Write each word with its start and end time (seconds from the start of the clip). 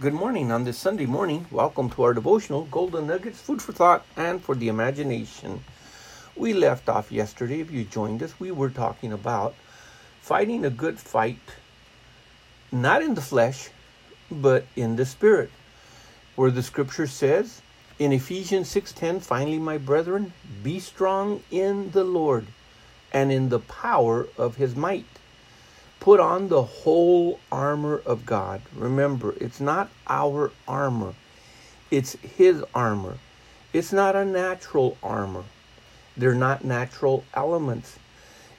Good 0.00 0.14
morning 0.14 0.52
on 0.52 0.62
this 0.62 0.78
Sunday 0.78 1.06
morning. 1.06 1.46
Welcome 1.50 1.90
to 1.90 2.04
our 2.04 2.14
devotional 2.14 2.66
Golden 2.66 3.08
Nuggets, 3.08 3.40
food 3.40 3.60
for 3.60 3.72
thought 3.72 4.06
and 4.16 4.40
for 4.40 4.54
the 4.54 4.68
imagination. 4.68 5.64
We 6.36 6.52
left 6.52 6.88
off 6.88 7.10
yesterday. 7.10 7.58
If 7.58 7.72
you 7.72 7.82
joined 7.82 8.22
us, 8.22 8.38
we 8.38 8.52
were 8.52 8.70
talking 8.70 9.12
about 9.12 9.56
fighting 10.20 10.64
a 10.64 10.70
good 10.70 11.00
fight, 11.00 11.40
not 12.70 13.02
in 13.02 13.14
the 13.14 13.20
flesh, 13.20 13.70
but 14.30 14.66
in 14.76 14.94
the 14.94 15.04
spirit. 15.04 15.50
Where 16.36 16.52
the 16.52 16.62
scripture 16.62 17.08
says 17.08 17.60
in 17.98 18.12
Ephesians 18.12 18.68
6:10, 18.68 19.18
finally 19.18 19.58
my 19.58 19.78
brethren, 19.78 20.32
be 20.62 20.78
strong 20.78 21.42
in 21.50 21.90
the 21.90 22.04
Lord 22.04 22.46
and 23.12 23.32
in 23.32 23.48
the 23.48 23.58
power 23.58 24.28
of 24.38 24.54
his 24.54 24.76
might 24.76 25.17
Put 26.08 26.20
on 26.20 26.48
the 26.48 26.62
whole 26.62 27.38
armor 27.52 28.00
of 28.06 28.24
God. 28.24 28.62
Remember, 28.74 29.34
it's 29.42 29.60
not 29.60 29.90
our 30.06 30.50
armor, 30.66 31.12
it's 31.90 32.14
His 32.22 32.64
armor. 32.74 33.18
It's 33.74 33.92
not 33.92 34.16
a 34.16 34.24
natural 34.24 34.96
armor, 35.02 35.44
they're 36.16 36.32
not 36.32 36.64
natural 36.64 37.24
elements. 37.34 37.98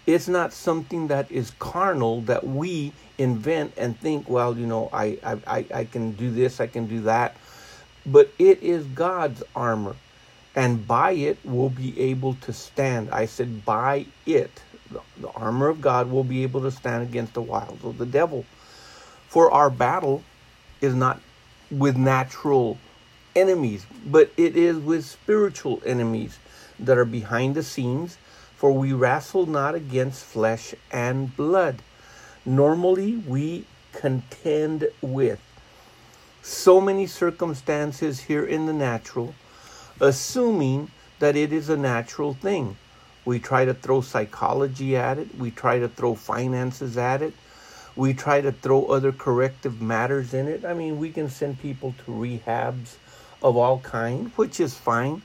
It's 0.05 0.27
not 0.27 0.53
something 0.53 1.07
that 1.07 1.31
is 1.31 1.49
carnal 1.57 2.21
that 2.29 2.45
we 2.45 2.93
invent 3.17 3.73
and 3.77 3.99
think, 3.99 4.29
well, 4.29 4.55
you 4.55 4.67
know, 4.67 4.87
I, 4.93 5.17
I, 5.47 5.65
I 5.73 5.83
can 5.85 6.11
do 6.11 6.29
this, 6.29 6.59
I 6.59 6.67
can 6.67 6.85
do 6.85 7.01
that. 7.01 7.35
But 8.05 8.31
it 8.37 8.61
is 8.61 8.85
God's 8.85 9.41
armor. 9.55 9.95
And 10.55 10.87
by 10.87 11.13
it, 11.13 11.39
we'll 11.43 11.69
be 11.69 11.99
able 11.99 12.35
to 12.41 12.53
stand. 12.53 13.09
I 13.09 13.25
said, 13.25 13.65
by 13.65 14.05
it 14.27 14.51
the 14.91 15.29
armor 15.35 15.67
of 15.67 15.81
God 15.81 16.09
will 16.09 16.23
be 16.23 16.43
able 16.43 16.61
to 16.61 16.71
stand 16.71 17.03
against 17.03 17.33
the 17.33 17.41
wiles 17.41 17.83
of 17.83 17.97
the 17.97 18.05
devil. 18.05 18.45
For 19.27 19.51
our 19.51 19.69
battle 19.69 20.23
is 20.81 20.95
not 20.95 21.21
with 21.69 21.97
natural 21.97 22.77
enemies, 23.35 23.85
but 24.05 24.31
it 24.37 24.55
is 24.55 24.77
with 24.77 25.05
spiritual 25.05 25.81
enemies 25.85 26.39
that 26.79 26.97
are 26.97 27.05
behind 27.05 27.55
the 27.55 27.63
scenes. 27.63 28.17
For 28.55 28.71
we 28.71 28.91
wrestle 28.91 29.45
not 29.45 29.75
against 29.75 30.25
flesh 30.25 30.73
and 30.91 31.35
blood. 31.35 31.81
Normally, 32.45 33.15
we 33.15 33.65
contend 33.93 34.89
with 35.01 35.39
so 36.41 36.81
many 36.81 37.05
circumstances 37.05 38.21
here 38.21 38.45
in 38.45 38.65
the 38.65 38.73
natural, 38.73 39.35
assuming 40.01 40.91
that 41.19 41.35
it 41.35 41.53
is 41.53 41.69
a 41.69 41.77
natural 41.77 42.33
thing. 42.33 42.77
We 43.25 43.39
try 43.39 43.65
to 43.65 43.73
throw 43.73 44.01
psychology 44.01 44.95
at 44.95 45.17
it. 45.17 45.35
We 45.37 45.51
try 45.51 45.79
to 45.79 45.87
throw 45.87 46.15
finances 46.15 46.97
at 46.97 47.21
it. 47.21 47.33
We 47.95 48.13
try 48.13 48.41
to 48.41 48.51
throw 48.51 48.85
other 48.85 49.11
corrective 49.11 49.81
matters 49.81 50.33
in 50.33 50.47
it. 50.47 50.63
I 50.63 50.73
mean, 50.73 50.99
we 50.99 51.11
can 51.11 51.29
send 51.29 51.59
people 51.59 51.93
to 52.05 52.11
rehabs 52.11 52.95
of 53.41 53.57
all 53.57 53.79
kind, 53.79 54.31
which 54.35 54.59
is 54.59 54.73
fine. 54.73 55.21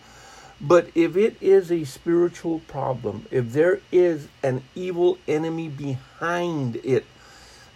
But 0.61 0.89
if 0.95 1.17
it 1.17 1.37
is 1.41 1.70
a 1.70 1.84
spiritual 1.84 2.61
problem, 2.61 3.27
if 3.31 3.53
there 3.53 3.81
is 3.92 4.28
an 4.42 4.62
evil 4.75 5.19
enemy 5.28 5.69
behind 5.69 6.77
it, 6.77 7.05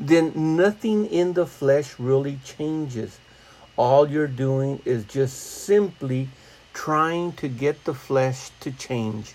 then 0.01 0.57
nothing 0.57 1.07
in 1.07 1.33
the 1.33 1.47
flesh 1.47 1.99
really 1.99 2.39
changes. 2.45 3.19
All 3.77 4.09
you're 4.09 4.27
doing 4.27 4.81
is 4.85 5.05
just 5.05 5.37
simply 5.65 6.29
trying 6.73 7.33
to 7.33 7.49
get 7.49 7.85
the 7.85 7.95
flesh 7.95 8.51
to 8.61 8.71
change 8.71 9.35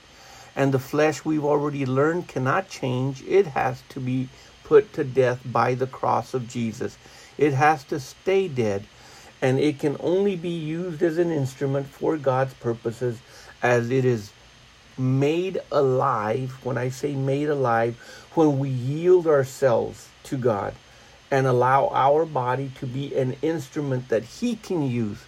and 0.55 0.73
the 0.73 0.79
flesh 0.79 1.25
we've 1.25 1.45
already 1.45 1.85
learned 1.85 2.27
cannot 2.27 2.69
change. 2.69 3.23
It 3.23 3.47
has 3.47 3.81
to 3.89 3.99
be 3.99 4.29
put 4.63 4.93
to 4.93 5.03
death 5.03 5.41
by 5.45 5.73
the 5.73 5.87
cross 5.87 6.33
of 6.33 6.47
Jesus. 6.47 6.97
It 7.37 7.53
has 7.53 7.83
to 7.85 7.99
stay 7.99 8.47
dead, 8.47 8.85
and 9.41 9.59
it 9.59 9.79
can 9.79 9.97
only 9.99 10.35
be 10.35 10.49
used 10.49 11.01
as 11.01 11.17
an 11.17 11.31
instrument 11.31 11.87
for 11.87 12.17
God's 12.17 12.53
purposes 12.53 13.19
as 13.61 13.89
it 13.89 14.05
is 14.05 14.31
made 14.97 15.59
alive. 15.71 16.51
When 16.63 16.77
I 16.77 16.89
say 16.89 17.15
made 17.15 17.49
alive, 17.49 17.97
when 18.35 18.59
we 18.59 18.69
yield 18.69 19.27
ourselves 19.27 20.09
to 20.25 20.37
God 20.37 20.75
and 21.31 21.47
allow 21.47 21.87
our 21.89 22.25
body 22.25 22.71
to 22.79 22.85
be 22.85 23.15
an 23.15 23.35
instrument 23.41 24.09
that 24.09 24.23
He 24.23 24.55
can 24.55 24.83
use, 24.83 25.25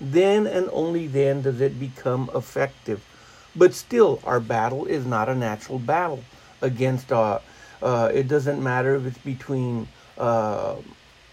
then 0.00 0.46
and 0.46 0.70
only 0.72 1.06
then 1.08 1.42
does 1.42 1.60
it 1.60 1.78
become 1.78 2.30
effective. 2.34 3.02
But 3.56 3.74
still, 3.74 4.20
our 4.24 4.40
battle 4.40 4.86
is 4.86 5.04
not 5.06 5.28
a 5.28 5.34
natural 5.34 5.78
battle 5.78 6.22
against. 6.60 7.12
Uh, 7.12 7.40
uh, 7.82 8.10
it 8.12 8.28
doesn't 8.28 8.62
matter 8.62 8.94
if 8.94 9.06
it's 9.06 9.18
between 9.18 9.88
uh, 10.18 10.76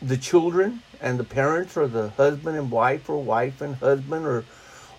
the 0.01 0.17
children 0.17 0.81
and 1.01 1.19
the 1.19 1.23
parents, 1.23 1.77
or 1.77 1.87
the 1.87 2.09
husband 2.09 2.57
and 2.57 2.71
wife, 2.71 3.09
or 3.09 3.21
wife 3.21 3.61
and 3.61 3.75
husband, 3.75 4.25
or 4.25 4.45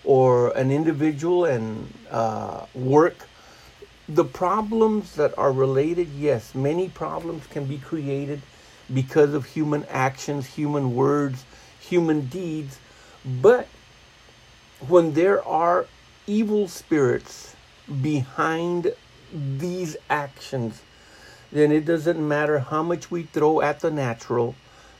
or 0.03 0.49
an 0.57 0.71
individual 0.71 1.45
and 1.45 1.93
uh, 2.09 2.65
work. 2.73 3.27
The 4.07 4.25
problems 4.25 5.15
that 5.15 5.37
are 5.37 5.51
related, 5.51 6.09
yes, 6.09 6.55
many 6.55 6.89
problems 6.89 7.45
can 7.47 7.65
be 7.65 7.77
created 7.77 8.41
because 8.91 9.33
of 9.33 9.45
human 9.45 9.85
actions, 9.85 10.47
human 10.47 10.95
words, 10.95 11.45
human 11.79 12.27
deeds. 12.27 12.79
But 13.23 13.67
when 14.87 15.13
there 15.13 15.45
are 15.45 15.85
evil 16.29 16.67
spirits 16.67 17.55
behind 18.01 18.93
these 19.33 19.97
actions, 20.11 20.83
then 21.51 21.71
it 21.71 21.85
doesn't 21.85 22.25
matter 22.25 22.59
how 22.59 22.83
much 22.83 23.09
we 23.09 23.23
throw 23.23 23.61
at 23.61 23.79
the 23.79 23.89
natural, 23.89 24.53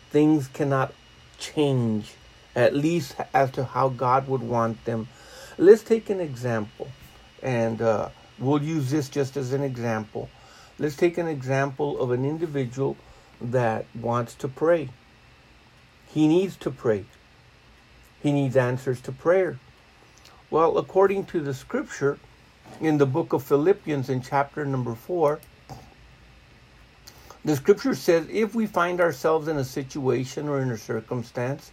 things 0.09 0.47
cannot 0.47 0.91
change, 1.37 2.13
at 2.55 2.75
least 2.75 3.15
as 3.31 3.51
to 3.51 3.63
how 3.63 3.89
God 3.89 4.27
would 4.27 4.41
want 4.41 4.83
them. 4.85 5.07
Let's 5.59 5.83
take 5.83 6.09
an 6.09 6.19
example, 6.19 6.87
and 7.43 7.79
uh, 7.79 8.09
we'll 8.39 8.63
use 8.63 8.89
this 8.89 9.07
just 9.07 9.37
as 9.37 9.53
an 9.53 9.61
example. 9.61 10.29
Let's 10.79 10.95
take 10.95 11.19
an 11.19 11.27
example 11.27 12.01
of 12.01 12.09
an 12.09 12.25
individual 12.25 12.97
that 13.39 13.85
wants 13.93 14.33
to 14.35 14.47
pray. 14.47 14.89
He 16.07 16.27
needs 16.27 16.55
to 16.57 16.71
pray. 16.71 17.05
He 18.23 18.31
needs 18.31 18.57
answers 18.57 18.99
to 19.01 19.11
prayer. 19.11 19.59
Well, 20.51 20.79
according 20.79 21.25
to 21.25 21.41
the 21.41 21.53
scripture 21.53 22.17
in 22.81 22.97
the 22.97 23.05
book 23.05 23.33
of 23.33 23.43
Philippians 23.43 24.09
in 24.09 24.19
chapter 24.23 24.65
number 24.65 24.95
4, 24.95 25.39
the 27.45 27.55
scripture 27.55 27.93
says 27.93 28.25
if 28.31 28.55
we 28.55 28.65
find 28.65 28.99
ourselves 28.99 29.47
in 29.47 29.57
a 29.57 29.63
situation 29.63 30.49
or 30.49 30.59
in 30.59 30.71
a 30.71 30.77
circumstance 30.77 31.71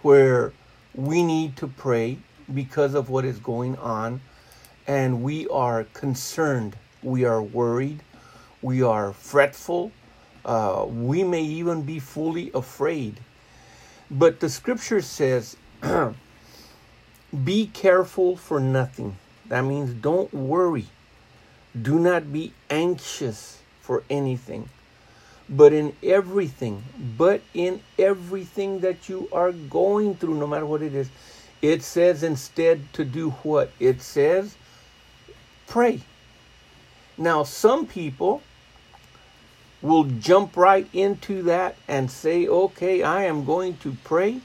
where 0.00 0.54
we 0.94 1.22
need 1.22 1.58
to 1.58 1.66
pray 1.66 2.16
because 2.54 2.94
of 2.94 3.10
what 3.10 3.26
is 3.26 3.38
going 3.40 3.76
on 3.76 4.22
and 4.86 5.22
we 5.22 5.46
are 5.48 5.84
concerned, 5.92 6.76
we 7.02 7.26
are 7.26 7.42
worried, 7.42 8.02
we 8.62 8.80
are 8.80 9.12
fretful, 9.12 9.92
uh, 10.46 10.86
we 10.88 11.22
may 11.22 11.42
even 11.42 11.82
be 11.82 11.98
fully 11.98 12.50
afraid. 12.54 13.20
But 14.10 14.40
the 14.40 14.48
scripture 14.48 15.02
says, 15.02 15.58
Be 17.44 17.66
careful 17.66 18.36
for 18.36 18.58
nothing. 18.58 19.16
That 19.48 19.62
means 19.62 19.92
don't 19.92 20.32
worry. 20.32 20.86
Do 21.80 21.98
not 21.98 22.32
be 22.32 22.52
anxious 22.70 23.60
for 23.80 24.02
anything. 24.08 24.68
But 25.48 25.72
in 25.72 25.94
everything, 26.02 26.82
but 27.16 27.40
in 27.54 27.80
everything 27.98 28.80
that 28.80 29.08
you 29.08 29.28
are 29.32 29.52
going 29.52 30.14
through, 30.14 30.34
no 30.34 30.46
matter 30.46 30.66
what 30.66 30.82
it 30.82 30.94
is, 30.94 31.08
it 31.62 31.82
says 31.82 32.22
instead 32.22 32.92
to 32.92 33.04
do 33.04 33.30
what? 33.30 33.70
It 33.80 34.02
says 34.02 34.56
pray. 35.66 36.00
Now, 37.16 37.42
some 37.42 37.86
people 37.86 38.42
will 39.82 40.04
jump 40.04 40.56
right 40.56 40.88
into 40.92 41.42
that 41.44 41.76
and 41.86 42.10
say, 42.10 42.46
okay, 42.46 43.02
I 43.02 43.24
am 43.24 43.44
going 43.44 43.76
to 43.78 43.96
pray 44.04 44.40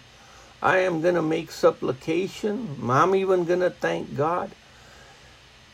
I 0.63 0.77
am 0.77 1.01
going 1.01 1.15
to 1.15 1.21
make 1.21 1.51
supplication. 1.51 2.77
I'm 2.89 3.15
even 3.15 3.43
going 3.43 3.59
to 3.59 3.69
thank 3.69 4.15
God. 4.15 4.49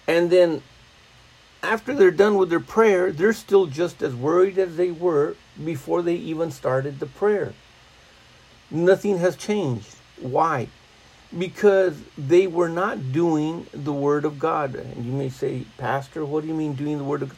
And 0.07 0.31
then 0.31 0.63
after 1.62 1.94
they're 1.94 2.09
done 2.09 2.38
with 2.38 2.50
their 2.50 2.59
prayer, 2.59 3.12
they're 3.12 3.33
still 3.33 3.68
just 3.68 4.01
as 4.01 4.15
worried 4.15 4.57
as 4.57 4.77
they 4.77 4.89
were 4.89 5.36
before 5.63 6.01
they 6.01 6.15
even 6.15 6.50
started 6.50 7.00
the 7.00 7.06
prayer. 7.06 7.53
Nothing 8.71 9.19
has 9.19 9.36
changed. 9.36 9.95
Why? 10.19 10.69
Because 11.38 12.01
they 12.18 12.47
were 12.47 12.69
not 12.69 13.12
doing 13.12 13.68
the 13.71 13.94
Word 13.94 14.25
of 14.25 14.39
God. 14.39 14.74
And 14.74 15.06
you 15.06 15.12
may 15.12 15.30
say, 15.30 15.65
Pastor, 15.77 16.25
what 16.25 16.42
do 16.42 16.47
you 16.47 16.56
mean 16.56 16.74
doing 16.74 16.97
the 16.97 17.03
Word 17.03 17.21
of 17.21 17.30
God? 17.30 17.38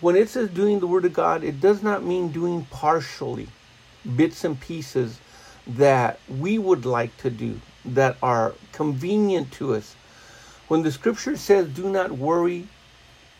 When 0.00 0.16
it 0.16 0.30
says 0.30 0.48
doing 0.48 0.80
the 0.80 0.86
Word 0.86 1.04
of 1.04 1.12
God, 1.12 1.44
it 1.44 1.60
does 1.60 1.82
not 1.82 2.02
mean 2.02 2.32
doing 2.32 2.64
partially, 2.70 3.48
bits 4.16 4.44
and 4.44 4.58
pieces 4.58 5.20
that 5.66 6.18
we 6.28 6.58
would 6.58 6.84
like 6.84 7.16
to 7.18 7.30
do 7.30 7.60
that 7.84 8.16
are 8.22 8.54
convenient 8.72 9.52
to 9.52 9.74
us. 9.74 9.94
When 10.68 10.82
the 10.82 10.92
scripture 10.92 11.36
says, 11.36 11.68
do 11.68 11.88
not 11.88 12.12
worry, 12.12 12.68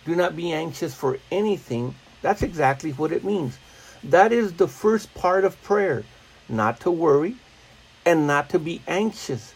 do 0.04 0.14
not 0.16 0.36
be 0.36 0.52
anxious 0.52 0.94
for 0.94 1.18
anything, 1.30 1.94
that's 2.22 2.42
exactly 2.42 2.92
what 2.92 3.12
it 3.12 3.24
means. 3.24 3.58
That 4.02 4.32
is 4.32 4.54
the 4.54 4.68
first 4.68 5.12
part 5.14 5.44
of 5.44 5.62
prayer, 5.62 6.04
not 6.48 6.80
to 6.80 6.90
worry 6.90 7.36
and 8.04 8.26
not 8.26 8.48
to 8.50 8.58
be 8.58 8.82
anxious. 8.86 9.54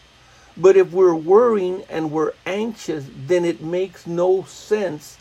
But 0.57 0.77
if 0.77 0.91
we're 0.91 1.15
worrying 1.15 1.83
and 1.89 2.11
we're 2.11 2.33
anxious, 2.45 3.05
then 3.13 3.43
it 3.43 3.61
makes 3.61 4.07
no 4.07 4.43
sense 4.43 5.17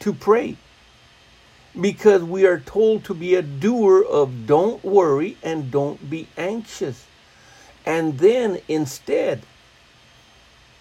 to 0.00 0.12
pray. 0.12 0.56
Because 1.78 2.22
we 2.22 2.46
are 2.46 2.60
told 2.60 3.04
to 3.04 3.14
be 3.14 3.34
a 3.34 3.42
doer 3.42 4.02
of 4.02 4.46
don't 4.46 4.82
worry 4.82 5.36
and 5.42 5.70
don't 5.70 6.08
be 6.08 6.28
anxious. 6.36 7.06
And 7.84 8.18
then 8.18 8.60
instead, 8.66 9.42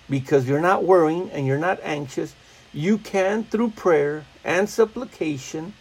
because 0.09 0.47
you're 0.47 0.62
not 0.62 0.83
worrying 0.83 1.30
and 1.31 1.45
you're 1.45 1.57
not 1.57 1.80
anxious, 1.83 2.33
you 2.74 2.97
can, 2.97 3.44
through 3.44 3.71
prayer 3.71 4.25
and 4.44 4.69
supplication 4.69 5.74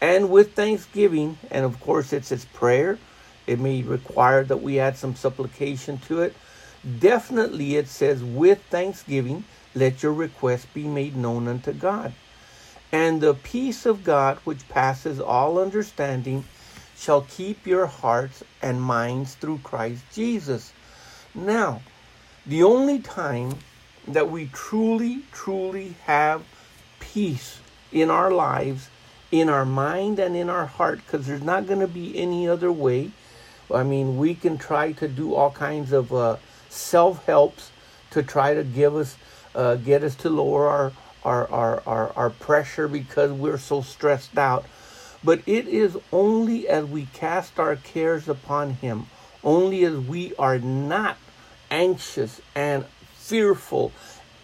and 0.00 0.30
with 0.30 0.54
thanksgiving, 0.54 1.38
and 1.50 1.64
of 1.64 1.80
course 1.80 2.12
it's 2.12 2.30
its 2.30 2.44
prayer, 2.44 2.98
it 3.46 3.58
may 3.58 3.82
require 3.82 4.44
that 4.44 4.62
we 4.62 4.78
add 4.78 4.96
some 4.96 5.16
supplication 5.16 5.98
to 5.98 6.22
it. 6.22 6.34
Definitely 7.00 7.76
it 7.76 7.88
says, 7.88 8.22
with 8.22 8.62
thanksgiving, 8.70 9.44
let 9.74 10.02
your 10.02 10.12
request 10.12 10.72
be 10.72 10.84
made 10.84 11.16
known 11.16 11.48
unto 11.48 11.72
God. 11.72 12.12
And 12.92 13.20
the 13.20 13.34
peace 13.34 13.84
of 13.86 14.04
God, 14.04 14.38
which 14.44 14.68
passes 14.68 15.20
all 15.20 15.58
understanding, 15.58 16.44
shall 16.96 17.22
keep 17.22 17.66
your 17.66 17.86
hearts 17.86 18.42
and 18.62 18.80
minds 18.82 19.34
through 19.34 19.58
Christ 19.58 20.02
Jesus. 20.12 20.72
Now, 21.34 21.82
the 22.46 22.62
only 22.62 22.98
time 22.98 23.58
that 24.06 24.30
we 24.30 24.46
truly, 24.46 25.22
truly 25.32 25.94
have 26.04 26.44
peace 26.98 27.60
in 27.92 28.10
our 28.10 28.30
lives, 28.30 28.88
in 29.30 29.48
our 29.48 29.66
mind, 29.66 30.18
and 30.18 30.34
in 30.34 30.48
our 30.48 30.66
heart, 30.66 31.00
because 31.04 31.26
there's 31.26 31.42
not 31.42 31.66
going 31.66 31.80
to 31.80 31.86
be 31.86 32.18
any 32.18 32.48
other 32.48 32.72
way. 32.72 33.10
I 33.72 33.82
mean, 33.82 34.16
we 34.16 34.34
can 34.34 34.56
try 34.56 34.92
to 34.92 35.08
do 35.08 35.34
all 35.34 35.50
kinds 35.50 35.92
of 35.92 36.12
uh, 36.12 36.36
self 36.70 37.24
helps 37.26 37.70
to 38.10 38.22
try 38.22 38.54
to 38.54 38.64
give 38.64 38.96
us, 38.96 39.16
uh, 39.54 39.76
get 39.76 40.02
us 40.02 40.14
to 40.16 40.30
lower 40.30 40.68
our, 40.68 40.92
our, 41.24 41.48
our, 41.50 41.82
our, 41.86 42.12
our 42.16 42.30
pressure 42.30 42.88
because 42.88 43.32
we're 43.32 43.58
so 43.58 43.82
stressed 43.82 44.38
out. 44.38 44.64
But 45.22 45.40
it 45.46 45.66
is 45.66 45.98
only 46.12 46.68
as 46.68 46.84
we 46.84 47.06
cast 47.06 47.58
our 47.58 47.76
cares 47.76 48.28
upon 48.28 48.74
Him, 48.74 49.06
only 49.42 49.84
as 49.84 49.96
we 49.96 50.34
are 50.36 50.58
not 50.58 51.16
anxious 51.70 52.40
and 52.54 52.84
fearful 53.14 53.92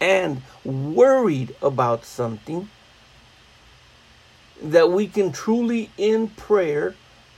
and 0.00 0.42
worried 0.64 1.54
about 1.62 2.04
something, 2.04 2.68
that 4.60 4.90
we 4.90 5.06
can 5.06 5.32
truly, 5.32 5.90
in 5.96 6.28
prayer 6.28 6.94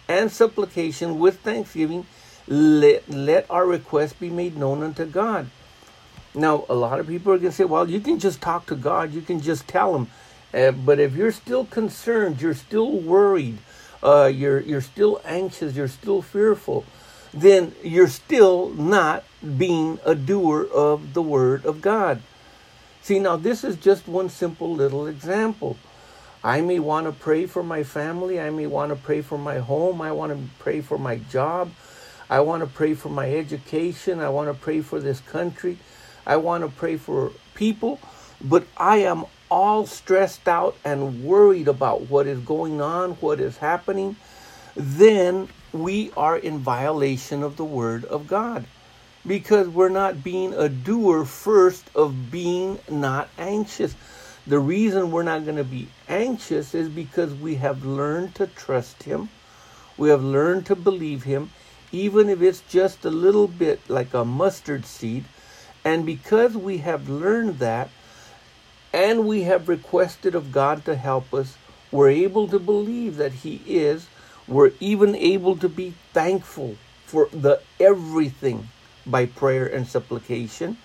and 0.09 0.31
supplication 0.31 1.19
with 1.19 1.41
thanksgiving, 1.41 2.07
let, 2.49 3.09
let 3.09 3.51
our 3.51 3.67
requests 3.67 4.13
be 4.15 4.31
made 4.31 4.57
known 4.57 4.83
unto 4.83 5.05
God. 5.05 5.51
Now, 6.37 6.67
a 6.69 6.75
lot 6.75 7.01
of 7.01 7.07
people 7.07 7.33
are 7.33 7.39
going 7.39 7.51
to 7.51 7.57
say, 7.57 7.65
well, 7.65 7.89
you 7.89 7.99
can 7.99 8.19
just 8.19 8.43
talk 8.43 8.67
to 8.67 8.77
God, 8.77 9.15
you 9.15 9.23
can 9.23 9.41
just 9.41 9.67
tell 9.67 9.97
Him. 9.97 10.09
Uh, 10.53 10.71
but 10.71 11.01
if 11.01 11.15
you're 11.15 11.33
still 11.33 11.65
concerned, 11.65 12.43
you're 12.43 12.55
still 12.55 12.93
worried, 12.93 13.59
uh, 14.03 14.31
you're, 14.33 14.61
you're 14.61 14.83
still 14.83 15.21
anxious, 15.25 15.75
you're 15.75 15.89
still 15.89 16.21
fearful, 16.21 16.85
then 17.33 17.75
you're 17.83 18.07
still 18.07 18.69
not 18.71 19.25
being 19.57 19.99
a 20.05 20.15
doer 20.15 20.69
of 20.73 21.15
the 21.15 21.23
Word 21.23 21.65
of 21.65 21.81
God. 21.81 22.21
See, 23.01 23.19
now 23.19 23.37
this 23.37 23.65
is 23.65 23.77
just 23.77 24.07
one 24.07 24.29
simple 24.29 24.75
little 24.75 25.07
example. 25.07 25.79
I 26.45 26.61
may 26.61 26.79
want 26.79 27.07
to 27.07 27.13
pray 27.13 27.47
for 27.47 27.63
my 27.63 27.83
family. 27.83 28.39
I 28.41 28.51
may 28.51 28.67
want 28.67 28.91
to 28.91 28.97
pray 28.97 29.23
for 29.23 29.39
my 29.39 29.59
home. 29.59 30.03
I 30.03 30.13
want 30.13 30.33
to 30.33 30.39
pray 30.59 30.81
for 30.81 30.99
my 30.99 31.17
job. 31.17 31.71
I 32.29 32.41
want 32.41 32.63
to 32.63 32.67
pray 32.69 32.95
for 32.95 33.09
my 33.09 33.35
education. 33.35 34.21
I 34.21 34.29
want 34.29 34.49
to 34.49 34.55
pray 34.55 34.81
for 34.81 35.01
this 35.01 35.21
country. 35.21 35.79
I 36.27 36.37
want 36.37 36.65
to 36.65 36.69
pray 36.69 36.97
for 36.97 37.33
people. 37.55 38.01
But 38.41 38.67
I 38.77 38.99
am 38.99 39.25
all 39.51 39.87
stressed 39.87 40.49
out 40.49 40.77
and 40.85 41.25
worried 41.25 41.69
about 41.69 42.11
what 42.11 42.27
is 42.27 42.41
going 42.41 42.81
on, 42.81 43.13
what 43.13 43.41
is 43.41 43.57
happening. 43.59 44.17
Then 44.75 45.49
we 45.73 46.11
are 46.17 46.37
in 46.37 46.59
violation 46.59 47.43
of 47.43 47.57
the 47.57 47.65
Word 47.65 48.05
of 48.05 48.27
God 48.27 48.67
because 49.27 49.69
we're 49.69 49.89
not 49.89 50.23
being 50.23 50.55
a 50.55 50.69
doer 50.69 51.25
first 51.25 51.85
of 51.95 52.31
being 52.31 52.79
not 52.89 53.29
anxious. 53.39 53.95
The 54.47 54.59
reason 54.59 55.11
we're 55.11 55.25
not 55.25 55.45
going 55.45 55.57
to 55.57 55.65
be 55.65 55.89
anxious 56.09 56.75
is 56.75 56.89
because 56.89 57.35
we 57.35 57.57
have 57.57 57.85
learned 57.85 58.35
to 58.37 58.47
trust 58.47 59.03
Him. 59.03 59.29
We 59.97 60.11
have 60.11 60.23
learned 60.23 60.67
to 60.67 60.77
believe 60.77 61.25
Him, 61.25 61.51
even 61.91 62.29
if 62.29 62.43
it's 62.43 62.61
just 62.69 63.05
a 63.05 63.11
little 63.11 63.49
bit 63.49 63.81
like 63.89 64.15
a 64.15 64.25
mustard 64.25 64.85
seed. 64.85 65.25
And 65.87 66.05
because 66.05 66.57
we 66.57 66.79
have 66.79 67.09
learned 67.09 67.61
that, 67.61 67.89
and 68.93 69.27
we 69.27 69.43
have 69.43 69.69
requested 69.69 70.35
of 70.35 70.51
God 70.51 70.85
to 70.85 70.97
help 70.97 71.33
us, 71.33 71.57
we're 71.93 72.11
able 72.11 72.49
to 72.49 72.59
believe 72.59 73.17
that 73.17 73.33
He 73.33 73.63
is 73.67 74.09
we're 74.49 74.73
even 74.81 75.15
able 75.15 75.57
to 75.57 75.69
be 75.69 75.95
thankful 76.13 76.77
for 77.05 77.29
the 77.33 77.61
everything 77.81 78.69
by 79.05 79.27
prayer 79.27 79.67
and 79.67 79.87
supplication. 79.87 80.77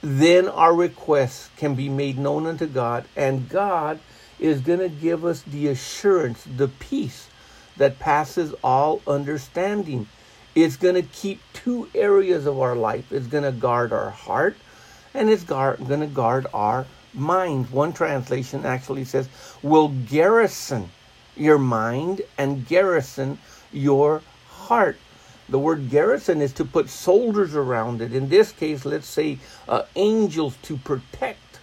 Then 0.00 0.48
our 0.48 0.74
requests 0.74 1.50
can 1.56 1.74
be 1.74 1.88
made 1.88 2.18
known 2.18 2.46
unto 2.46 2.66
God, 2.66 3.04
and 3.16 3.48
God 3.48 4.00
is 4.38 4.60
going 4.60 4.80
to 4.80 4.88
give 4.88 5.24
us 5.24 5.42
the 5.42 5.68
assurance, 5.68 6.44
the 6.44 6.68
peace 6.68 7.28
that 7.76 7.98
passes 8.00 8.52
all 8.64 9.00
understanding. 9.06 10.08
It's 10.54 10.76
going 10.76 10.94
to 10.94 11.02
keep 11.02 11.40
two 11.52 11.88
areas 11.94 12.46
of 12.46 12.58
our 12.58 12.76
life. 12.76 13.10
It's 13.12 13.26
going 13.26 13.44
to 13.44 13.52
guard 13.52 13.92
our 13.92 14.10
heart, 14.10 14.56
and 15.14 15.30
it's 15.30 15.44
going 15.44 16.00
to 16.00 16.06
guard 16.06 16.46
our 16.52 16.86
mind. 17.14 17.70
One 17.70 17.92
translation 17.92 18.66
actually 18.66 19.04
says, 19.04 19.28
will 19.62 19.88
garrison 19.88 20.90
your 21.36 21.58
mind 21.58 22.22
and 22.36 22.66
garrison 22.66 23.38
your 23.72 24.22
heart. 24.48 24.98
The 25.48 25.58
word 25.58 25.90
garrison 25.90 26.40
is 26.40 26.52
to 26.54 26.64
put 26.64 26.88
soldiers 26.88 27.54
around 27.54 28.00
it. 28.00 28.14
In 28.14 28.28
this 28.28 28.52
case, 28.52 28.84
let's 28.84 29.08
say 29.08 29.38
uh, 29.68 29.82
angels 29.96 30.56
to 30.62 30.76
protect 30.76 31.60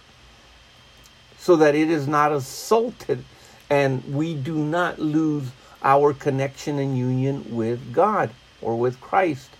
so 1.38 1.56
that 1.56 1.74
it 1.74 1.90
is 1.90 2.06
not 2.06 2.32
assaulted 2.32 3.24
and 3.70 4.04
we 4.14 4.34
do 4.34 4.56
not 4.56 4.98
lose 4.98 5.48
our 5.82 6.12
connection 6.12 6.78
and 6.78 6.98
union 6.98 7.56
with 7.56 7.92
God 7.92 8.30
or 8.62 8.76
with 8.76 9.00
Christ. 9.00 9.50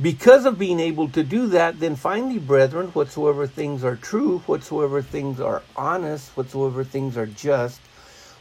Because 0.00 0.46
of 0.46 0.58
being 0.58 0.80
able 0.80 1.08
to 1.10 1.22
do 1.22 1.48
that, 1.48 1.78
then 1.78 1.96
finally, 1.96 2.38
brethren, 2.38 2.88
whatsoever 2.88 3.46
things 3.46 3.84
are 3.84 3.96
true, 3.96 4.38
whatsoever 4.46 5.02
things 5.02 5.40
are 5.40 5.62
honest, 5.76 6.34
whatsoever 6.36 6.82
things 6.82 7.16
are 7.16 7.26
just, 7.26 7.80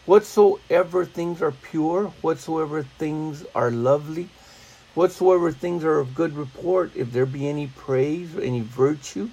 Whatsoever 0.05 1.05
things 1.05 1.43
are 1.43 1.51
pure, 1.51 2.07
whatsoever 2.21 2.81
things 2.81 3.45
are 3.53 3.69
lovely, 3.69 4.29
whatsoever 4.95 5.51
things 5.51 5.83
are 5.83 5.99
of 5.99 6.15
good 6.15 6.35
report, 6.35 6.91
if 6.95 7.11
there 7.11 7.27
be 7.27 7.47
any 7.47 7.67
praise 7.67 8.35
or 8.35 8.41
any 8.41 8.61
virtue, 8.61 9.29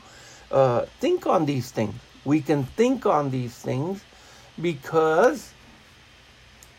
uh, 0.50 0.82
think 1.00 1.26
on 1.26 1.46
these 1.46 1.70
things. 1.70 1.94
We 2.25 2.42
can 2.42 2.64
think 2.64 3.06
on 3.06 3.30
these 3.30 3.54
things 3.54 4.04
because 4.60 5.52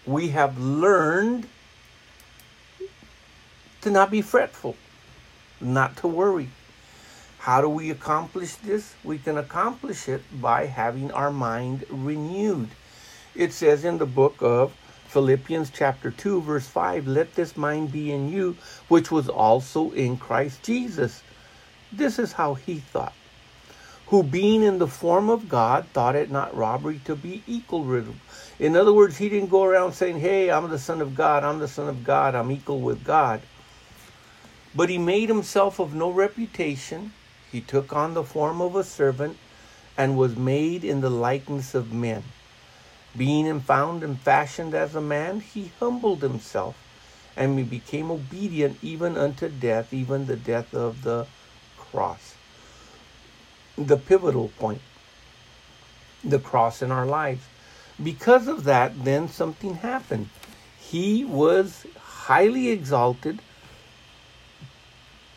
we 0.05 0.29
have 0.29 0.59
learned 0.59 1.47
to 3.81 3.89
not 3.89 4.11
be 4.11 4.21
fretful, 4.21 4.75
not 5.61 5.97
to 5.97 6.07
worry. 6.07 6.49
How 7.39 7.61
do 7.61 7.69
we 7.69 7.89
accomplish 7.89 8.55
this? 8.55 8.93
We 9.03 9.17
can 9.17 9.37
accomplish 9.37 10.09
it 10.09 10.21
by 10.41 10.65
having 10.65 11.11
our 11.11 11.31
mind 11.31 11.85
renewed. 11.89 12.69
It 13.33 13.53
says 13.53 13.85
in 13.85 13.97
the 13.97 14.05
book 14.05 14.35
of 14.41 14.73
Philippians 15.07 15.71
chapter 15.71 16.11
2 16.11 16.41
verse 16.41 16.67
5, 16.67 17.07
let 17.07 17.33
this 17.35 17.55
mind 17.55 17.91
be 17.91 18.11
in 18.11 18.29
you, 18.29 18.57
which 18.89 19.09
was 19.09 19.29
also 19.29 19.91
in 19.91 20.17
Christ 20.17 20.61
Jesus. 20.63 21.23
This 21.91 22.19
is 22.19 22.33
how 22.33 22.55
he 22.55 22.79
thought. 22.79 23.13
Who 24.07 24.23
being 24.23 24.61
in 24.61 24.79
the 24.79 24.87
form 24.87 25.29
of 25.29 25.47
God 25.47 25.85
thought 25.93 26.15
it 26.15 26.29
not 26.29 26.55
robbery 26.55 26.99
to 27.05 27.15
be 27.15 27.43
equal 27.47 27.83
with 27.83 28.07
him. 28.07 28.19
In 28.59 28.75
other 28.75 28.91
words, 28.91 29.17
he 29.17 29.29
didn't 29.29 29.49
go 29.49 29.63
around 29.63 29.93
saying, 29.93 30.19
hey, 30.19 30.51
I'm 30.51 30.69
the 30.69 30.79
son 30.79 30.99
of 30.99 31.15
God, 31.15 31.43
I'm 31.43 31.59
the 31.59 31.67
son 31.67 31.87
of 31.87 32.03
God, 32.03 32.35
I'm 32.35 32.51
equal 32.51 32.81
with 32.81 33.03
God. 33.03 33.41
But 34.75 34.89
he 34.89 34.97
made 34.97 35.29
himself 35.29 35.79
of 35.79 35.93
no 35.93 36.11
reputation. 36.11 37.13
He 37.51 37.61
took 37.61 37.91
on 37.91 38.13
the 38.13 38.23
form 38.23 38.61
of 38.61 38.75
a 38.75 38.83
servant 38.83 39.37
and 39.97 40.17
was 40.17 40.35
made 40.35 40.83
in 40.83 41.01
the 41.01 41.09
likeness 41.09 41.73
of 41.73 41.91
men. 41.91 42.23
Being 43.17 43.59
found 43.61 44.03
and 44.03 44.19
fashioned 44.19 44.73
as 44.73 44.95
a 44.95 45.01
man, 45.01 45.39
he 45.39 45.71
humbled 45.79 46.21
himself 46.21 46.75
and 47.35 47.57
he 47.57 47.63
became 47.63 48.11
obedient 48.11 48.77
even 48.81 49.17
unto 49.17 49.49
death, 49.49 49.93
even 49.93 50.25
the 50.25 50.35
death 50.35 50.73
of 50.73 51.03
the 51.03 51.25
cross. 51.77 52.35
The 53.77 53.97
pivotal 53.97 54.49
point, 54.59 54.81
the 56.23 56.39
cross 56.39 56.81
in 56.81 56.91
our 56.91 57.05
lives. 57.05 57.45
Because 58.01 58.47
of 58.47 58.65
that, 58.65 59.03
then 59.05 59.29
something 59.29 59.75
happened. 59.75 60.29
He 60.79 61.23
was 61.23 61.85
highly 61.97 62.69
exalted 62.69 63.39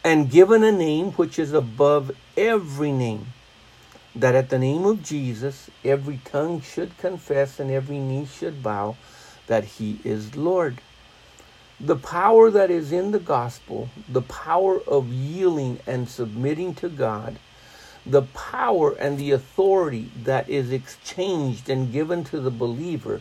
and 0.05 0.31
given 0.31 0.65
a 0.65 0.73
name 0.73 1.13
which 1.13 1.39
is 1.39 1.53
above 1.53 2.11
every 2.37 2.93
name, 2.93 3.27
that 4.15 4.35
at 4.35 4.51
the 4.51 4.59
name 4.59 4.85
of 4.85 5.03
Jesus 5.03 5.71
every 5.85 6.21
tongue 6.25 6.61
should 6.61 6.99
confess 6.99 7.61
and 7.61 7.71
every 7.71 7.99
knee 7.99 8.27
should 8.27 8.63
bow 8.63 8.97
that 9.47 9.65
he 9.65 10.01
is 10.05 10.37
Lord. 10.37 10.81
The 11.79 11.97
power 11.97 12.51
that 12.51 12.71
is 12.71 12.93
in 12.93 13.11
the 13.11 13.19
gospel, 13.19 13.89
the 14.09 14.23
power 14.23 14.81
of 14.87 15.09
yielding 15.09 15.81
and 15.87 16.09
submitting 16.09 16.75
to 16.77 16.89
God, 16.89 17.39
the 18.05 18.23
power 18.23 18.93
and 18.93 19.19
the 19.19 19.31
authority 19.31 20.11
that 20.25 20.49
is 20.49 20.73
exchanged 20.73 21.69
and 21.69 21.93
given 21.93 22.25
to 22.25 22.41
the 22.41 22.51
believer 22.51 23.21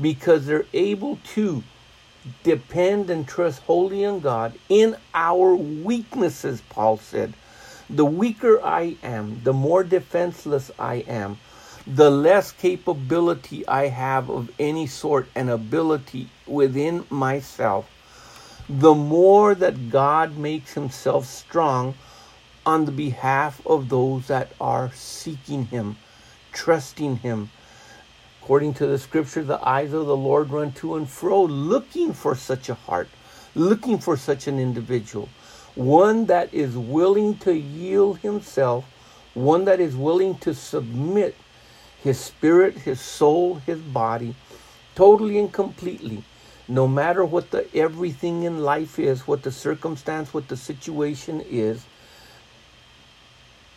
because 0.00 0.46
they're 0.46 0.66
able 0.72 1.18
to 1.34 1.62
depend 2.42 3.10
and 3.10 3.26
trust 3.26 3.62
wholly 3.62 4.04
on 4.04 4.20
God 4.20 4.54
in 4.68 4.96
our 5.14 5.54
weaknesses, 5.54 6.62
Paul 6.68 6.96
said. 6.96 7.34
The 7.90 8.04
weaker 8.04 8.62
I 8.64 8.96
am, 9.02 9.40
the 9.44 9.52
more 9.52 9.84
defenseless 9.84 10.70
I 10.78 10.96
am, 11.08 11.38
the 11.86 12.10
less 12.10 12.52
capability 12.52 13.66
I 13.66 13.88
have 13.88 14.30
of 14.30 14.50
any 14.58 14.86
sort 14.86 15.28
and 15.34 15.50
ability 15.50 16.28
within 16.46 17.04
myself, 17.10 17.90
the 18.68 18.94
more 18.94 19.54
that 19.54 19.90
God 19.90 20.38
makes 20.38 20.74
himself 20.74 21.26
strong 21.26 21.94
on 22.64 22.84
the 22.84 22.92
behalf 22.92 23.60
of 23.66 23.88
those 23.88 24.28
that 24.28 24.52
are 24.60 24.92
seeking 24.94 25.66
him, 25.66 25.96
trusting 26.52 27.16
him, 27.16 27.50
According 28.42 28.74
to 28.74 28.88
the 28.88 28.98
scripture, 28.98 29.44
the 29.44 29.64
eyes 29.66 29.92
of 29.92 30.06
the 30.06 30.16
Lord 30.16 30.50
run 30.50 30.72
to 30.72 30.96
and 30.96 31.08
fro, 31.08 31.44
looking 31.44 32.12
for 32.12 32.34
such 32.34 32.68
a 32.68 32.74
heart, 32.74 33.08
looking 33.54 33.98
for 33.98 34.16
such 34.16 34.48
an 34.48 34.58
individual, 34.58 35.28
one 35.76 36.26
that 36.26 36.52
is 36.52 36.76
willing 36.76 37.36
to 37.38 37.54
yield 37.54 38.18
himself, 38.18 38.84
one 39.34 39.64
that 39.66 39.78
is 39.78 39.94
willing 39.94 40.36
to 40.38 40.54
submit 40.54 41.36
his 42.02 42.18
spirit, 42.18 42.78
his 42.78 43.00
soul, 43.00 43.54
his 43.64 43.78
body, 43.78 44.34
totally 44.96 45.38
and 45.38 45.52
completely, 45.52 46.24
no 46.66 46.88
matter 46.88 47.24
what 47.24 47.52
the 47.52 47.72
everything 47.76 48.42
in 48.42 48.64
life 48.64 48.98
is, 48.98 49.24
what 49.24 49.44
the 49.44 49.52
circumstance, 49.52 50.34
what 50.34 50.48
the 50.48 50.56
situation 50.56 51.40
is, 51.48 51.84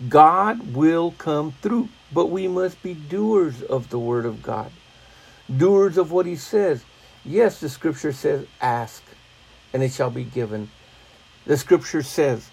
God 0.09 0.73
will 0.73 1.11
come 1.17 1.53
through. 1.61 1.89
But 2.13 2.27
we 2.27 2.47
must 2.47 2.81
be 2.81 2.93
doers 2.93 3.61
of 3.63 3.89
the 3.89 3.99
Word 3.99 4.25
of 4.25 4.41
God, 4.41 4.71
doers 5.57 5.97
of 5.97 6.11
what 6.11 6.25
He 6.25 6.35
says. 6.35 6.83
Yes, 7.25 7.59
the 7.59 7.67
Scripture 7.67 8.13
says, 8.13 8.45
ask, 8.61 9.03
and 9.73 9.81
it 9.83 9.91
shall 9.91 10.11
be 10.11 10.23
given. 10.23 10.69
The 11.45 11.57
Scripture 11.57 12.03
says, 12.03 12.49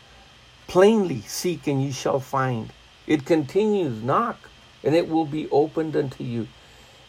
plainly 0.67 1.21
seek, 1.21 1.67
and 1.67 1.83
ye 1.83 1.93
shall 1.93 2.19
find. 2.19 2.73
It 3.07 3.27
continues, 3.27 4.03
knock, 4.03 4.39
and 4.83 4.95
it 4.95 5.09
will 5.09 5.27
be 5.27 5.49
opened 5.51 5.95
unto 5.95 6.25
you. 6.25 6.49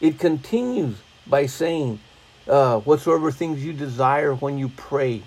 It 0.01 0.19
continues 0.19 0.97
by 1.25 1.45
saying, 1.45 1.99
uh, 2.47 2.79
whatsoever 2.81 3.31
things 3.31 3.63
you 3.63 3.71
desire 3.71 4.33
when 4.35 4.57
you 4.57 4.69
pray, 4.69 5.23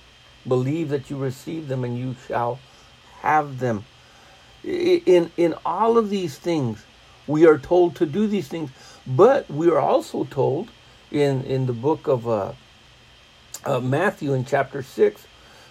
believe 0.47 0.91
that 0.91 1.09
you 1.11 1.17
receive 1.17 1.69
them, 1.69 1.83
and 1.83 1.99
you 1.99 2.15
shall 2.29 2.59
have 3.21 3.59
them. 3.59 3.85
In, 4.67 5.31
in 5.37 5.55
all 5.65 5.97
of 5.97 6.11
these 6.11 6.39
things, 6.39 6.85
we 7.27 7.47
are 7.47 7.59
told 7.59 7.97
to 7.97 8.07
do 8.07 8.27
these 8.27 8.49
things, 8.49 8.71
but 9.07 9.49
we 9.51 9.71
are 9.71 9.79
also 9.79 10.25
told 10.25 10.69
in, 11.11 11.43
in 11.45 11.67
the 11.67 11.73
book 11.73 12.09
of 12.09 12.29
uh, 12.29 12.53
uh, 13.65 13.81
Matthew 13.81 14.33
in 14.35 14.45
chapter 14.45 14.83
6 14.83 15.27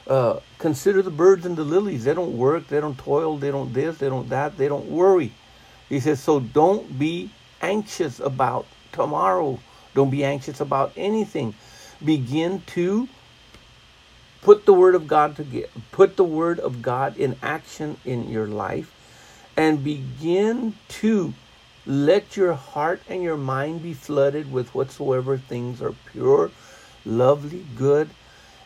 uh, 0.07 0.39
consider 0.59 1.01
the 1.01 1.11
birds 1.11 1.45
and 1.45 1.57
the 1.57 1.63
lilies. 1.63 2.03
They 2.03 2.13
don't 2.13 2.37
work, 2.37 2.67
they 2.67 2.79
don't 2.79 2.97
toil, 2.97 3.37
they 3.37 3.51
don't 3.51 3.73
this, 3.73 3.97
they 3.97 4.09
don't 4.09 4.29
that, 4.29 4.57
they 4.57 4.67
don't 4.67 4.89
worry. 4.89 5.31
He 5.89 5.99
says, 5.99 6.19
so 6.19 6.39
don't 6.39 6.97
be 6.97 7.31
anxious 7.61 8.19
about 8.19 8.65
tomorrow. 8.91 9.59
Don't 9.93 10.09
be 10.09 10.23
anxious 10.23 10.59
about 10.59 10.91
anything. 10.95 11.55
Begin 12.03 12.61
to 12.67 13.07
put 14.45 14.67
the 14.67 14.73
word 14.73 14.93
of 14.93 15.07
God 15.07 15.35
to 15.37 15.43
get, 15.43 15.71
put 15.91 16.17
the 16.17 16.23
word 16.23 16.59
of 16.59 16.83
God 16.83 17.17
in 17.17 17.35
action 17.41 17.97
in 18.05 18.29
your 18.29 18.45
life 18.45 18.93
and 19.57 19.83
begin 19.83 20.75
to 21.01 21.33
let 21.87 22.37
your 22.37 22.53
heart 22.53 23.01
and 23.09 23.23
your 23.23 23.37
mind 23.37 23.81
be 23.81 23.95
flooded 23.95 24.51
with 24.51 24.75
whatsoever 24.75 25.35
things 25.39 25.81
are 25.81 25.95
pure, 26.11 26.51
lovely, 27.03 27.65
good, 27.75 28.07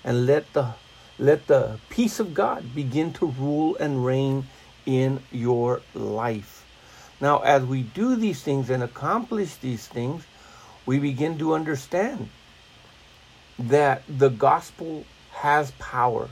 and 0.03 0.25
let 0.25 0.51
the 0.51 0.74
let 1.17 1.48
the 1.48 1.79
peace 1.89 2.19
of 2.19 2.33
God 2.33 2.75
begin 2.75 3.13
to 3.13 3.27
rule 3.27 3.77
and 3.77 4.05
reign 4.05 4.48
in 4.86 5.21
your 5.31 5.81
life. 5.93 6.65
Now, 7.21 7.39
as 7.39 7.63
we 7.63 7.83
do 7.83 8.17
these 8.17 8.43
things 8.43 8.69
and 8.69 8.83
accomplish 8.83 9.55
these 9.55 9.88
things, 9.88 10.25
we 10.86 11.00
begin 11.00 11.38
to 11.39 11.53
understand 11.53 12.27
that 13.57 14.03
the 14.09 14.29
gospel 14.29 15.05
has 15.39 15.72
power. 15.79 16.27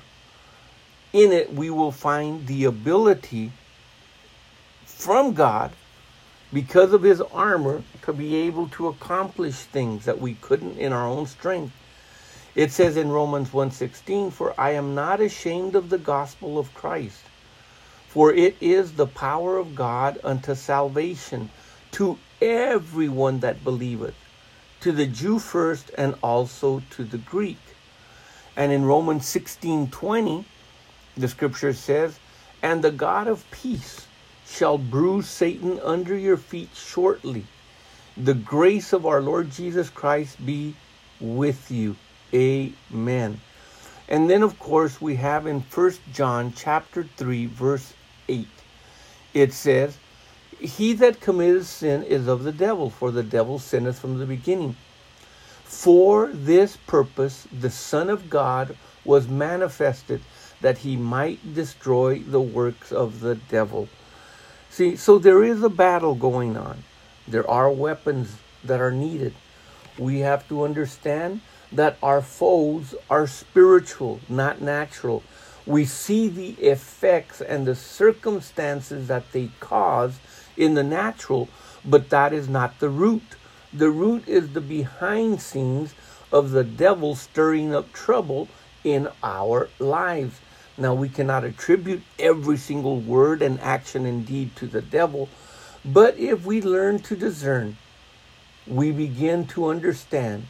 In 1.13 1.31
it, 1.31 1.53
we 1.53 1.69
will 1.69 1.93
find 1.93 2.45
the 2.45 2.65
ability 2.65 3.53
from 4.85 5.33
God 5.33 5.71
because 6.51 6.91
of 6.91 7.03
his 7.03 7.21
armor 7.21 7.83
to 8.01 8.11
be 8.11 8.35
able 8.35 8.67
to 8.69 8.87
accomplish 8.87 9.55
things 9.55 10.03
that 10.03 10.19
we 10.19 10.33
couldn't 10.35 10.77
in 10.77 10.91
our 10.91 11.07
own 11.07 11.25
strength. 11.25 11.73
It 12.53 12.71
says 12.71 12.97
in 12.97 13.09
Romans 13.09 13.53
1:16, 13.53 14.29
"For 14.29 14.53
I 14.59 14.71
am 14.71 14.93
not 14.93 15.21
ashamed 15.21 15.75
of 15.75 15.89
the 15.89 15.97
gospel 15.97 16.59
of 16.59 16.73
Christ, 16.73 17.23
for 18.09 18.33
it 18.33 18.57
is 18.59 18.93
the 18.93 19.07
power 19.07 19.57
of 19.57 19.73
God 19.73 20.19
unto 20.21 20.53
salvation 20.53 21.49
to 21.91 22.17
everyone 22.41 23.39
that 23.39 23.63
believeth, 23.63 24.15
to 24.81 24.91
the 24.91 25.07
Jew 25.07 25.39
first 25.39 25.91
and 25.97 26.15
also 26.21 26.83
to 26.89 27.05
the 27.05 27.19
Greek." 27.19 27.66
And 28.57 28.73
in 28.73 28.83
Romans 28.83 29.25
16:20, 29.25 30.43
the 31.15 31.29
scripture 31.29 31.73
says, 31.73 32.19
"And 32.61 32.83
the 32.83 32.91
God 32.91 33.27
of 33.27 33.49
peace 33.51 34.07
shall 34.49 34.77
bruise 34.77 35.27
Satan 35.27 35.79
under 35.83 36.17
your 36.17 36.37
feet 36.37 36.69
shortly. 36.73 37.45
The 38.15 38.33
grace 38.33 38.93
of 38.93 39.05
our 39.05 39.21
Lord 39.21 39.51
Jesus 39.51 39.89
Christ 39.89 40.43
be 40.43 40.75
with 41.19 41.69
you. 41.69 41.95
Amen. 42.33 43.41
And 44.09 44.29
then 44.29 44.41
of 44.41 44.57
course 44.57 45.01
we 45.01 45.15
have 45.15 45.45
in 45.45 45.61
First 45.61 45.99
John 46.13 46.53
chapter 46.55 47.03
3 47.17 47.45
verse 47.45 47.93
8. 48.27 48.47
It 49.33 49.53
says, 49.53 49.97
He 50.59 50.93
that 50.93 51.21
committeth 51.21 51.67
sin 51.67 52.03
is 52.03 52.27
of 52.27 52.43
the 52.43 52.51
devil, 52.51 52.89
for 52.89 53.11
the 53.11 53.23
devil 53.23 53.59
sinneth 53.59 53.99
from 53.99 54.17
the 54.17 54.25
beginning. 54.25 54.75
For 55.67 56.27
this 56.27 56.77
purpose 56.77 57.45
the 57.51 57.69
Son 57.69 58.09
of 58.09 58.29
God 58.29 58.77
was 59.03 59.27
manifested 59.27 60.21
that 60.61 60.79
he 60.79 60.95
might 60.95 61.53
destroy 61.53 62.19
the 62.19 62.41
works 62.41 62.93
of 62.93 63.19
the 63.19 63.35
devil. 63.35 63.89
See, 64.69 64.95
so 64.95 65.19
there 65.19 65.43
is 65.43 65.61
a 65.61 65.69
battle 65.69 66.15
going 66.15 66.55
on. 66.55 66.83
There 67.27 67.47
are 67.49 67.69
weapons 67.69 68.37
that 68.63 68.79
are 68.79 68.91
needed. 68.91 69.33
We 69.99 70.19
have 70.19 70.47
to 70.47 70.63
understand 70.63 71.41
that 71.73 71.97
our 72.01 72.21
foes 72.21 72.95
are 73.09 73.27
spiritual, 73.27 74.21
not 74.29 74.61
natural. 74.61 75.21
We 75.65 75.83
see 75.83 76.29
the 76.29 76.51
effects 76.63 77.41
and 77.41 77.67
the 77.67 77.75
circumstances 77.75 79.09
that 79.09 79.33
they 79.33 79.51
cause 79.59 80.19
in 80.55 80.75
the 80.75 80.83
natural, 80.83 81.49
but 81.83 82.09
that 82.09 82.31
is 82.31 82.47
not 82.47 82.79
the 82.79 82.89
root. 82.89 83.35
The 83.73 83.89
root 83.89 84.27
is 84.27 84.53
the 84.53 84.61
behind 84.61 85.41
scenes 85.41 85.93
of 86.31 86.51
the 86.51 86.63
devil 86.63 87.15
stirring 87.15 87.75
up 87.75 87.91
trouble 87.91 88.47
in 88.83 89.09
our 89.21 89.69
lives. 89.77 90.39
Now, 90.77 90.93
we 90.93 91.09
cannot 91.09 91.43
attribute 91.43 92.03
every 92.17 92.57
single 92.57 92.99
word 92.99 93.41
and 93.41 93.59
action 93.59 94.05
and 94.05 94.25
deed 94.25 94.55
to 94.57 94.67
the 94.67 94.81
devil, 94.81 95.27
but 95.83 96.17
if 96.17 96.45
we 96.45 96.61
learn 96.61 96.99
to 96.99 97.15
discern, 97.15 97.77
we 98.65 98.91
begin 98.91 99.47
to 99.47 99.67
understand 99.67 100.47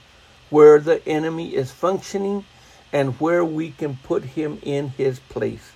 where 0.50 0.80
the 0.80 1.06
enemy 1.08 1.56
is 1.56 1.72
functioning 1.72 2.46
and 2.94 3.20
where 3.20 3.44
we 3.44 3.72
can 3.72 3.98
put 4.04 4.24
him 4.24 4.60
in 4.62 4.90
his 4.90 5.20
place, 5.20 5.72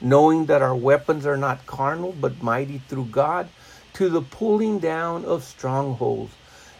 knowing 0.00 0.46
that 0.46 0.62
our 0.62 0.74
weapons 0.74 1.26
are 1.26 1.36
not 1.36 1.66
carnal 1.66 2.12
but 2.12 2.42
mighty 2.42 2.78
through 2.78 3.06
God 3.06 3.48
to 3.94 4.08
the 4.08 4.22
pulling 4.22 4.78
down 4.78 5.24
of 5.24 5.44
strongholds. 5.44 6.32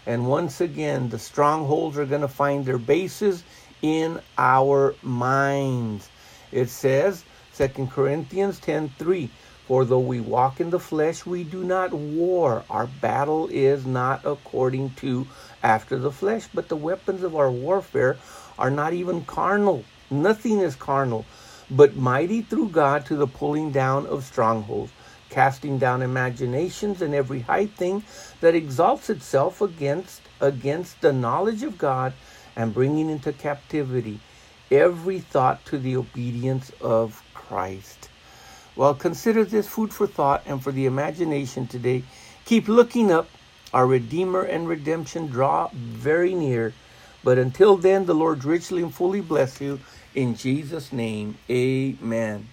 And 0.07 0.29
once 0.29 0.61
again, 0.61 1.11
the 1.11 1.19
strongholds 1.19 1.99
are 1.99 2.07
going 2.07 2.23
to 2.23 2.29
find 2.29 2.65
their 2.65 2.79
bases 2.79 3.45
in 3.83 4.21
our 4.39 4.95
minds. 5.03 6.09
It 6.53 6.69
says, 6.71 7.25
2 7.57 7.89
Corinthians 7.91 8.61
10:3, 8.61 9.29
for 9.67 9.85
though 9.85 10.01
we 10.01 10.21
walk 10.21 10.61
in 10.61 10.71
the 10.71 10.81
flesh, 10.81 11.25
we 11.27 11.45
do 11.45 11.63
not 11.63 11.93
war. 11.93 12.65
Our 12.71 12.87
battle 12.87 13.49
is 13.53 13.87
not 13.87 14.25
according 14.25 14.91
to 14.97 15.27
after 15.63 15.99
the 15.99 16.11
flesh, 16.11 16.49
but 16.53 16.69
the 16.69 16.77
weapons 16.77 17.23
of 17.23 17.37
our 17.37 17.51
warfare 17.51 18.17
are 18.59 18.71
not 18.71 18.93
even 18.95 19.25
carnal. 19.25 19.85
Nothing 20.11 20.61
is 20.61 20.75
carnal, 20.75 21.25
but 21.71 21.95
mighty 21.95 22.43
through 22.43 22.71
God 22.71 23.07
to 23.07 23.17
the 23.17 23.29
pulling 23.29 23.71
down 23.71 24.07
of 24.07 24.25
strongholds, 24.25 24.93
casting 25.31 25.79
down 25.79 26.03
imaginations 26.03 27.01
and 27.01 27.15
every 27.15 27.41
high 27.41 27.67
thing 27.67 28.03
that 28.41 28.55
exalts 28.55 29.09
itself 29.09 29.61
against 29.61 30.21
against 30.41 31.01
the 31.01 31.13
knowledge 31.13 31.63
of 31.63 31.79
God, 31.79 32.13
and 32.57 32.75
bringing 32.75 33.11
into 33.11 33.33
captivity 33.33 34.21
every 34.71 35.21
thought 35.21 35.65
to 35.67 35.79
the 35.79 35.97
obedience 35.97 36.71
of 36.81 37.23
Christ. 37.35 38.09
Well, 38.77 38.95
consider 38.95 39.45
this 39.45 39.69
food 39.69 39.93
for 39.93 40.07
thought 40.07 40.43
and 40.47 40.63
for 40.63 40.73
the 40.73 40.87
imagination 40.87 41.67
today. 41.67 42.05
Keep 42.45 42.69
looking 42.69 43.11
up. 43.11 43.29
Our 43.73 43.87
Redeemer 43.87 44.43
and 44.43 44.69
redemption 44.69 45.27
draw 45.29 45.71
very 45.73 46.35
near. 46.35 46.73
But 47.23 47.39
until 47.39 47.77
then, 47.77 48.07
the 48.07 48.15
Lord 48.15 48.45
richly 48.45 48.83
and 48.83 48.95
fully 48.95 49.21
bless 49.21 49.61
you. 49.61 49.81
In 50.15 50.35
Jesus' 50.35 50.93
name, 50.93 51.39
amen. 51.49 52.49